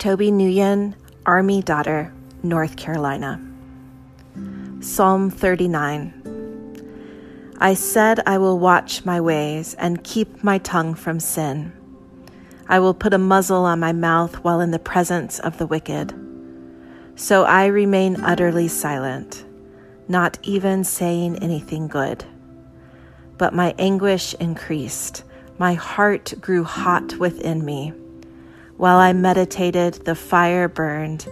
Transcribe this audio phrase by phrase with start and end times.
[0.00, 0.94] Toby Nguyen,
[1.26, 2.10] Army Daughter,
[2.42, 3.38] North Carolina.
[4.80, 11.74] Psalm 39 I said, I will watch my ways and keep my tongue from sin.
[12.66, 16.14] I will put a muzzle on my mouth while in the presence of the wicked.
[17.14, 19.44] So I remain utterly silent,
[20.08, 22.24] not even saying anything good.
[23.36, 25.24] But my anguish increased,
[25.58, 27.92] my heart grew hot within me.
[28.80, 31.28] While I meditated, the fire burned.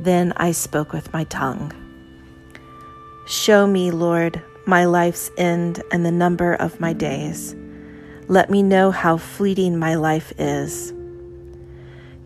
[0.00, 1.70] Then I spoke with my tongue.
[3.24, 7.54] Show me, Lord, my life's end and the number of my days.
[8.26, 10.92] Let me know how fleeting my life is.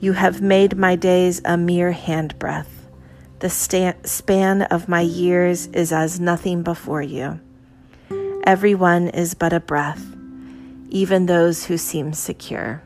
[0.00, 2.88] You have made my days a mere handbreadth.
[3.40, 7.40] The sta- span of my years is as nothing before you.
[8.44, 10.02] Everyone is but a breath,
[10.88, 12.82] even those who seem secure.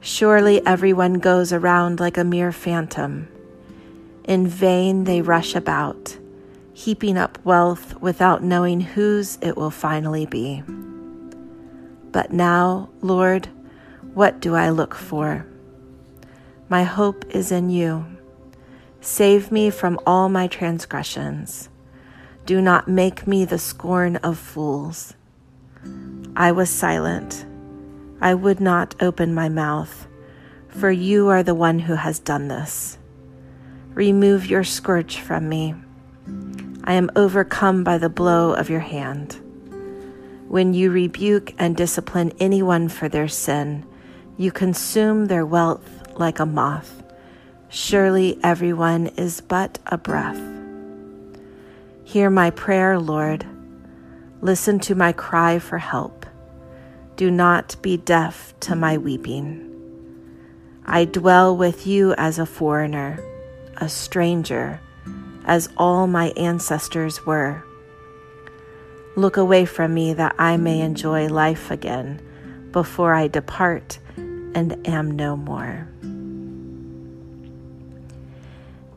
[0.00, 3.28] Surely everyone goes around like a mere phantom.
[4.24, 6.16] In vain they rush about,
[6.72, 10.62] heaping up wealth without knowing whose it will finally be.
[12.12, 13.48] But now, Lord,
[14.14, 15.46] what do I look for?
[16.68, 18.04] My hope is in you.
[19.00, 21.68] Save me from all my transgressions.
[22.46, 25.14] Do not make me the scorn of fools.
[26.36, 27.44] I was silent
[28.20, 30.06] I would not open my mouth,
[30.68, 32.98] for you are the one who has done this.
[33.94, 35.74] Remove your scourge from me.
[36.84, 39.40] I am overcome by the blow of your hand.
[40.48, 43.86] When you rebuke and discipline anyone for their sin,
[44.36, 47.02] you consume their wealth like a moth.
[47.68, 50.40] Surely everyone is but a breath.
[52.04, 53.44] Hear my prayer, Lord.
[54.40, 56.24] Listen to my cry for help.
[57.18, 59.64] Do not be deaf to my weeping.
[60.86, 63.18] I dwell with you as a foreigner,
[63.78, 64.80] a stranger,
[65.44, 67.64] as all my ancestors were.
[69.16, 72.22] Look away from me that I may enjoy life again
[72.70, 75.88] before I depart and am no more.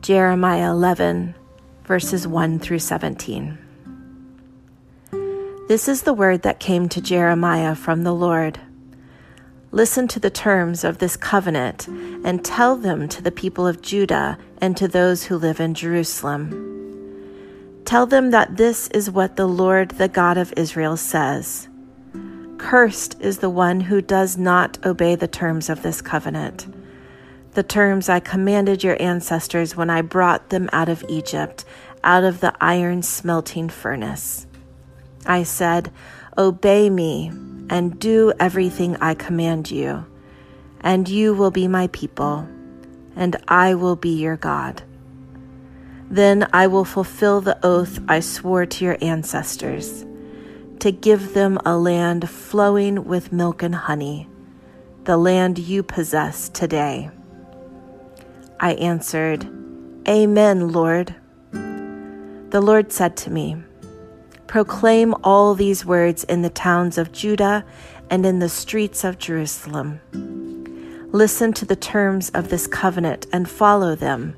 [0.04, 1.34] Jeremiah 11,
[1.86, 3.58] verses 1 through 17.
[5.72, 8.60] This is the word that came to Jeremiah from the Lord.
[9.72, 14.38] Listen to the terms of this covenant and tell them to the people of Judah
[14.58, 16.52] and to those who live in Jerusalem.
[17.86, 21.70] Tell them that this is what the Lord, the God of Israel, says
[22.58, 26.68] Cursed is the one who does not obey the terms of this covenant,
[27.54, 31.64] the terms I commanded your ancestors when I brought them out of Egypt,
[32.04, 34.48] out of the iron smelting furnace.
[35.26, 35.92] I said,
[36.38, 37.32] Obey me
[37.70, 40.06] and do everything I command you,
[40.82, 42.48] and you will be my people,
[43.16, 44.84] and I will be your God.
[46.10, 50.06] Then I will fulfill the oath I swore to your ancestors
[50.80, 54.28] to give them a land flowing with milk and honey,
[55.04, 57.10] the land you possess today.
[58.60, 59.48] I answered,
[60.08, 61.16] Amen, Lord.
[61.52, 63.56] The Lord said to me,
[64.52, 67.64] Proclaim all these words in the towns of Judah
[68.10, 70.02] and in the streets of Jerusalem.
[71.14, 74.36] Listen to the terms of this covenant and follow them.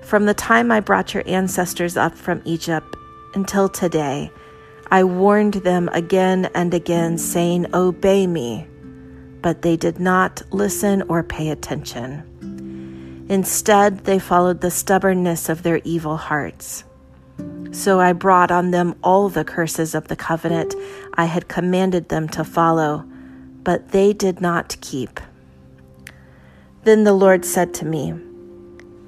[0.00, 2.96] From the time I brought your ancestors up from Egypt
[3.34, 4.32] until today,
[4.90, 8.66] I warned them again and again, saying, Obey me.
[9.42, 13.26] But they did not listen or pay attention.
[13.28, 16.84] Instead, they followed the stubbornness of their evil hearts.
[17.74, 20.76] So I brought on them all the curses of the covenant
[21.14, 23.04] I had commanded them to follow,
[23.64, 25.18] but they did not keep.
[26.84, 28.14] Then the Lord said to me,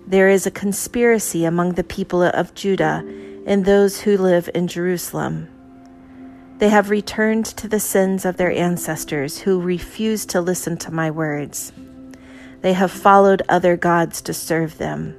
[0.08, 3.04] There is a conspiracy among the people of Judah
[3.46, 5.48] and those who live in Jerusalem.
[6.58, 11.12] They have returned to the sins of their ancestors who refused to listen to my
[11.12, 11.72] words.
[12.62, 15.14] They have followed other gods to serve them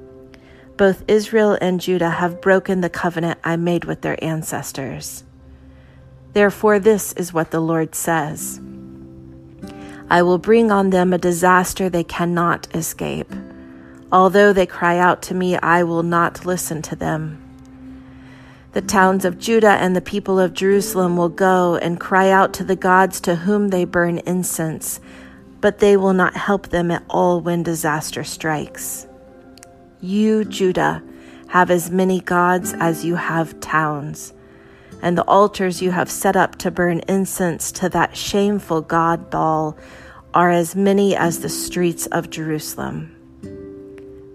[0.77, 5.23] both Israel and Judah have broken the covenant I made with their ancestors.
[6.33, 8.61] Therefore, this is what the Lord says
[10.09, 13.33] I will bring on them a disaster they cannot escape.
[14.11, 17.43] Although they cry out to me, I will not listen to them.
[18.71, 22.63] The towns of Judah and the people of Jerusalem will go and cry out to
[22.63, 25.01] the gods to whom they burn incense,
[25.59, 29.06] but they will not help them at all when disaster strikes.
[30.01, 31.01] You, Judah,
[31.47, 34.31] have as many gods as you have towns,
[35.01, 39.75] and the altars you have set up to burn incense to that shameful god Baal
[40.33, 43.15] are as many as the streets of Jerusalem.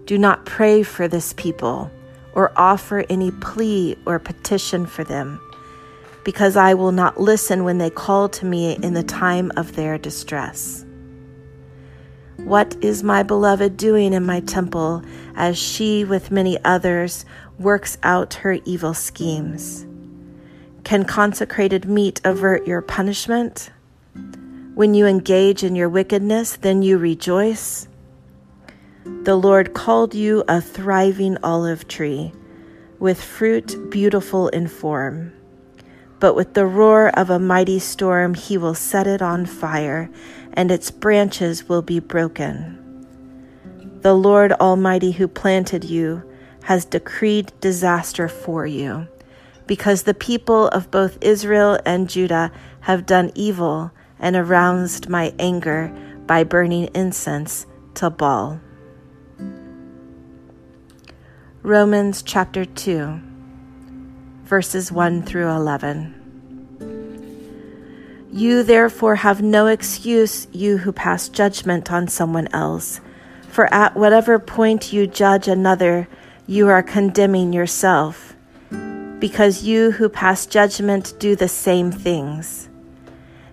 [0.05, 1.89] Do not pray for this people
[2.33, 5.39] or offer any plea or petition for them,
[6.25, 9.97] because I will not listen when they call to me in the time of their
[9.97, 10.83] distress.
[12.37, 15.03] What is my beloved doing in my temple
[15.35, 17.25] as she, with many others,
[17.59, 19.85] works out her evil schemes?
[20.83, 23.69] Can consecrated meat avert your punishment?
[24.73, 27.87] When you engage in your wickedness, then you rejoice.
[29.05, 32.33] The Lord called you a thriving olive tree,
[32.99, 35.31] with fruit beautiful in form.
[36.19, 40.09] But with the roar of a mighty storm, he will set it on fire,
[40.53, 42.79] and its branches will be broken.
[44.01, 46.23] The Lord Almighty, who planted you,
[46.63, 49.07] has decreed disaster for you,
[49.67, 52.51] because the people of both Israel and Judah
[52.81, 55.93] have done evil and aroused my anger
[56.25, 57.65] by burning incense
[57.95, 58.61] to Baal.
[61.61, 63.19] Romans chapter 2,
[64.43, 66.22] verses 1 through 11.
[68.33, 72.99] You therefore have no excuse, you who pass judgment on someone else,
[73.47, 76.07] for at whatever point you judge another,
[76.47, 78.35] you are condemning yourself,
[79.19, 82.69] because you who pass judgment do the same things.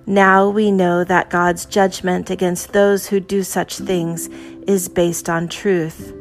[0.07, 4.29] Now we know that God's judgment against those who do such things
[4.67, 6.15] is based on truth.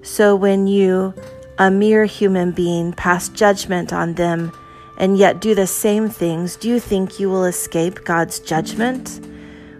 [0.00, 1.12] So when you,
[1.58, 4.52] a mere human being, pass judgment on them
[4.98, 9.26] and yet do the same things, do you think you will escape God's judgment?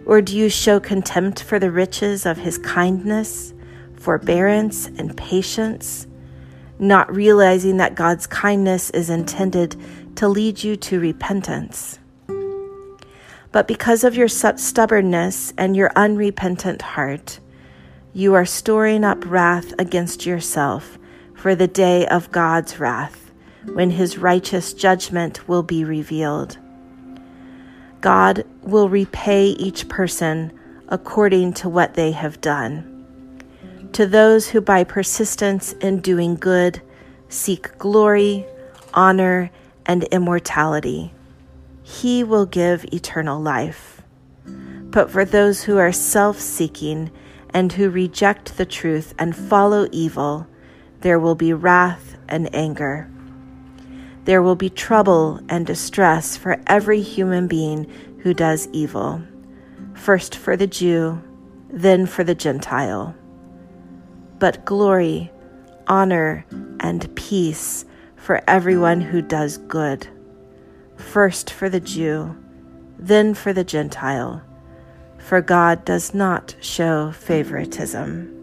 [0.07, 3.53] Or do you show contempt for the riches of his kindness,
[3.95, 6.07] forbearance, and patience,
[6.79, 9.77] not realizing that God's kindness is intended
[10.15, 11.99] to lead you to repentance?
[13.51, 17.41] But because of your stubbornness and your unrepentant heart,
[18.13, 20.99] you are storing up wrath against yourself
[21.35, 23.28] for the day of God's wrath,
[23.75, 26.59] when his righteous judgment will be revealed.
[28.01, 30.53] God will repay each person
[30.89, 32.95] according to what they have done.
[33.93, 36.81] To those who by persistence in doing good
[37.29, 38.47] seek glory,
[38.95, 39.51] honor,
[39.87, 41.13] and immortality,
[41.83, 44.03] he will give eternal life.
[44.45, 47.11] But for those who are self seeking
[47.51, 50.47] and who reject the truth and follow evil,
[51.01, 53.11] there will be wrath and anger.
[54.29, 59.23] There will be trouble and distress for every human being who does evil,
[59.95, 61.23] first for the Jew,
[61.71, 63.17] then for the Gentile.
[64.39, 65.33] But glory,
[65.87, 66.45] honor,
[66.81, 70.07] and peace for everyone who does good,
[70.97, 72.37] first for the Jew,
[72.99, 74.43] then for the Gentile
[75.19, 78.38] for God does not show favoritism.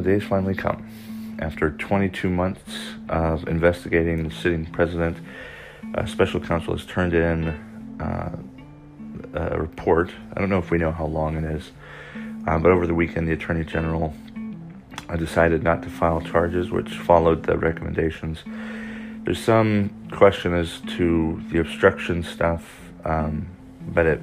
[0.00, 0.88] The day's finally come.
[1.40, 5.18] After 22 months of investigating the sitting president,
[5.92, 7.48] a special counsel has turned in
[8.00, 8.34] uh,
[9.34, 10.10] a report.
[10.34, 11.72] I don't know if we know how long it is,
[12.46, 14.14] uh, but over the weekend, the Attorney General
[15.18, 18.42] decided not to file charges, which followed the recommendations.
[19.24, 23.48] There's some question as to the obstruction stuff, um,
[23.86, 24.22] but it,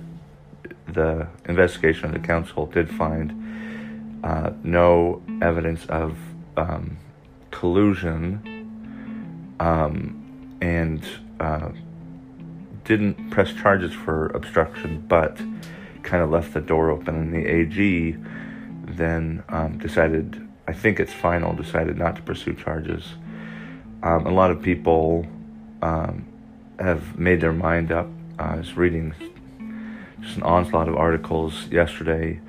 [0.88, 3.47] the investigation of the counsel did find
[4.24, 6.18] uh, no evidence of
[6.56, 6.98] um,
[7.52, 11.06] collusion um, and
[11.40, 11.70] uh,
[12.84, 15.38] didn't press charges for obstruction, but
[16.04, 17.16] kind of left the door open.
[17.16, 18.16] And the AG
[18.86, 23.14] then um, decided I think it's final, decided not to pursue charges.
[24.04, 25.26] Um, a lot of people
[25.82, 26.26] um,
[26.78, 28.08] have made their mind up.
[28.38, 29.14] I was reading
[30.20, 32.42] just an onslaught of articles yesterday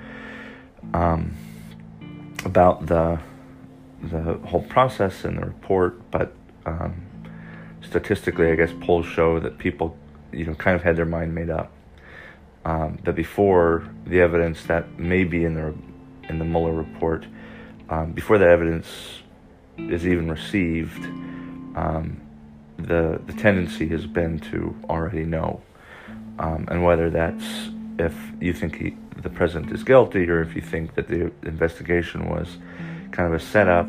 [0.93, 1.37] um,
[2.45, 3.19] about the
[4.03, 6.33] the whole process and the report, but
[6.67, 7.03] um,
[7.83, 9.97] statistically, I guess polls show that people,
[10.33, 11.73] you know, kind of had their mind made up.
[12.65, 15.75] Um, that before the evidence that may be in the
[16.29, 17.27] in the Mueller report,
[17.89, 19.23] um, before that evidence
[19.79, 21.05] is even received,
[21.77, 22.21] um,
[22.77, 25.63] the the tendency has been to already know,
[26.39, 30.63] um, and whether that's if you think he, the president is guilty or if you
[30.63, 32.59] think that the investigation was
[33.11, 33.87] kind of a setup,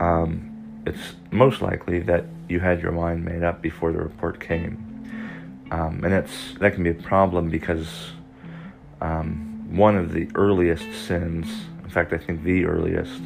[0.00, 4.76] um, it's most likely that you had your mind made up before the report came,
[5.70, 8.12] um, and it's that can be a problem because
[9.00, 11.48] um, one of the earliest sins,
[11.82, 13.20] in fact, I think the earliest,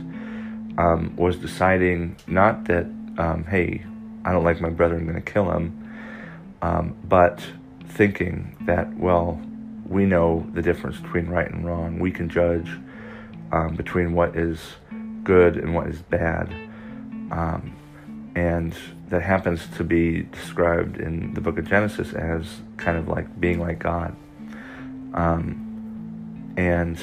[0.78, 2.86] um, was deciding not that
[3.18, 3.84] um, hey,
[4.24, 5.90] I don't like my brother, I'm going to kill him,
[6.62, 7.44] um, but
[7.84, 9.40] thinking that well,
[9.90, 11.99] we know the difference between right and wrong.
[11.99, 12.70] We can judge
[13.50, 14.61] um, between what is
[15.25, 16.49] good and what is bad.
[17.32, 17.76] Um,
[18.37, 18.75] and
[19.09, 23.59] that happens to be described in the book of Genesis as kind of like being
[23.59, 24.16] like God.
[25.12, 26.97] Um, and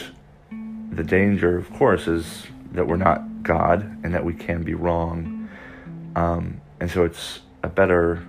[0.93, 5.49] the danger, of course, is that we're not God and that we can be wrong.
[6.15, 8.25] Um, and so it's a better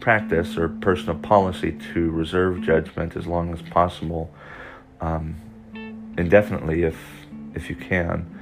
[0.00, 4.30] practice or personal policy to reserve judgment as long as possible,
[5.00, 5.36] um,
[6.16, 6.96] indefinitely if
[7.54, 8.38] if you can,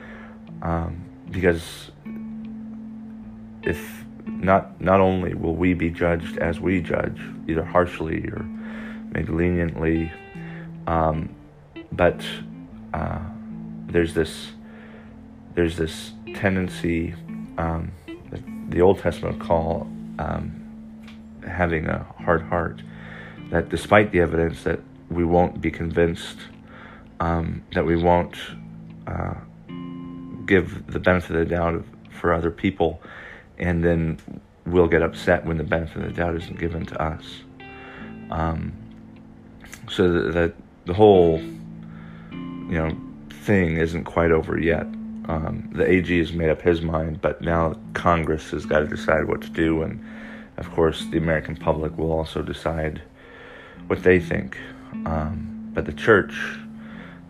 [0.62, 1.90] um, because
[3.62, 8.44] if not not only will we be judged as we judge, either harshly or
[9.12, 10.12] maybe leniently,
[10.86, 11.34] um,
[11.92, 12.24] but
[12.92, 13.20] uh,
[13.86, 14.52] there's this
[15.54, 17.14] there's this tendency
[17.56, 17.90] um,
[18.30, 19.86] that the Old Testament call
[20.18, 20.65] um,
[21.46, 22.82] having a hard heart.
[23.50, 26.38] That despite the evidence, that we won't be convinced,
[27.20, 28.36] um, that we won't
[29.06, 29.34] uh,
[30.46, 33.00] give the benefit of the doubt for other people,
[33.58, 34.18] and then
[34.66, 37.42] we'll get upset when the benefit of the doubt isn't given to us.
[38.30, 38.72] Um,
[39.88, 40.54] so that, that,
[40.86, 42.96] the whole, you know,
[43.30, 44.86] thing isn't quite over yet.
[45.28, 49.26] Um, the AG has made up his mind, but now Congress has got to decide
[49.26, 50.04] what to do, and
[50.56, 53.02] of course, the American public will also decide
[53.86, 54.58] what they think.
[55.04, 56.34] Um, but the church,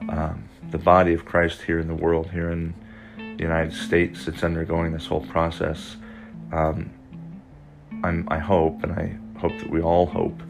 [0.08, 2.74] um, the body of Christ here in the world, here in
[3.16, 5.96] the United States, it's undergoing this whole process.
[6.52, 6.90] Um,
[8.04, 10.40] i hope, and I hope that we all hope,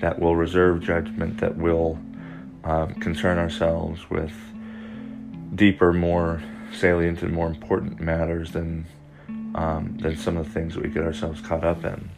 [0.00, 1.98] that we'll reserve judgment, that we'll
[2.64, 4.32] um, concern ourselves with
[5.54, 6.42] deeper, more
[6.72, 8.86] salient, and more important matters than
[9.54, 12.10] um, than some of the things that we get ourselves caught up in.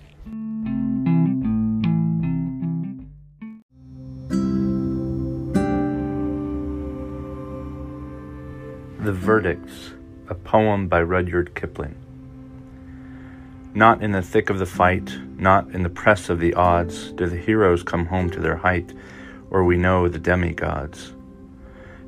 [9.05, 9.93] The Verdicts,
[10.29, 11.97] a poem by Rudyard Kipling.
[13.75, 17.27] Not in the thick of the fight, not in the press of the odds, do
[17.27, 18.93] the heroes come home to their height,
[19.51, 21.15] or we know the demigods.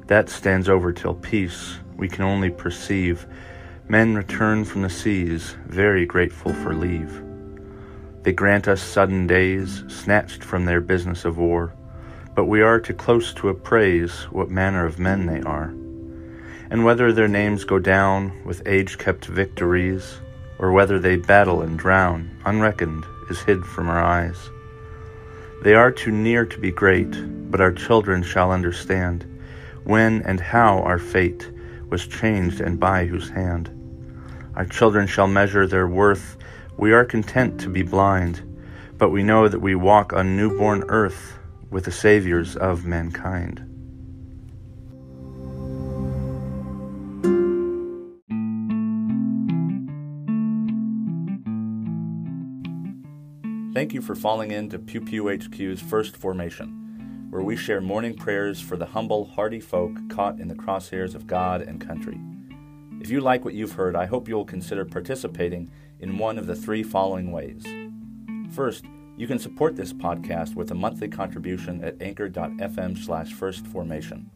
[0.07, 3.27] That stands over till peace, we can only perceive
[3.87, 7.23] Men return from the seas, very grateful for leave.
[8.23, 11.75] They grant us sudden days, snatched from their business of war,
[12.35, 15.75] but we are too close to appraise what manner of men they are.
[16.71, 20.19] And whether their names go down with age kept victories,
[20.59, 24.49] or whether they battle and drown, unreckoned, is hid from our eyes.
[25.63, 29.27] They are too near to be great, but our children shall understand
[29.85, 31.51] when and how our fate
[31.91, 33.71] was changed and by whose hand.
[34.57, 36.37] Our children shall measure their worth.
[36.77, 38.43] We are content to be blind,
[38.99, 41.39] but we know that we walk on newborn earth
[41.71, 43.69] with the Saviors of mankind.
[53.75, 56.84] Thank you for falling into Pew Pew HQ's first formation,
[57.35, 61.27] where we share morning prayers for the humble, hardy folk caught in the crosshairs of
[61.27, 62.17] God and country.
[63.01, 66.55] If you like what you've heard, I hope you'll consider participating in one of the
[66.55, 67.65] three following ways.
[68.53, 68.85] First,
[69.17, 74.27] you can support this podcast with a monthly contribution at anchor.fm slash firstformation.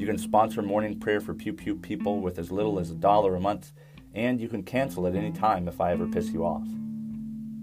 [0.00, 3.34] You can sponsor morning prayer for Pew Pew people with as little as a dollar
[3.34, 3.72] a month,
[4.14, 6.68] and you can cancel at any time if I ever piss you off.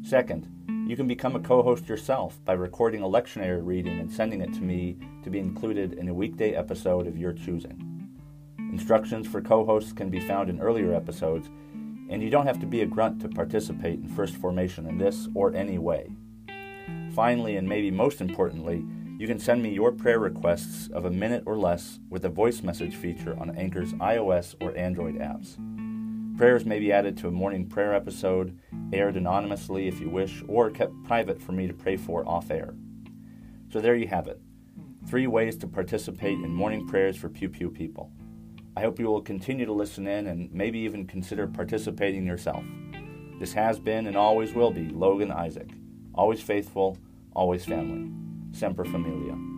[0.02, 0.50] Second,
[0.90, 4.52] you can become a co host yourself by recording a lectionary reading and sending it
[4.56, 8.10] to me to be included in a weekday episode of your choosing.
[8.58, 11.48] Instructions for co hosts can be found in earlier episodes,
[12.10, 15.28] and you don't have to be a grunt to participate in First Formation in this
[15.36, 16.10] or any way.
[17.14, 18.84] Finally, and maybe most importantly,
[19.20, 22.64] you can send me your prayer requests of a minute or less with a voice
[22.64, 25.56] message feature on Anchor's iOS or Android apps.
[26.40, 28.58] Prayers may be added to a morning prayer episode,
[28.94, 32.76] aired anonymously if you wish, or kept private for me to pray for off air.
[33.74, 34.40] So there you have it
[35.06, 38.10] three ways to participate in morning prayers for Pew Pew people.
[38.78, 42.64] I hope you will continue to listen in and maybe even consider participating yourself.
[43.38, 45.72] This has been and always will be Logan Isaac.
[46.16, 46.98] Always faithful,
[47.36, 48.10] always family.
[48.58, 49.49] Semper Familia.